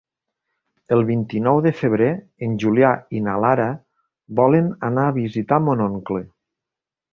[0.95, 2.07] El vint-i-nou de febrer
[2.47, 3.69] en Julià i na Lara
[4.41, 6.27] volen anar a visitar mon oncle.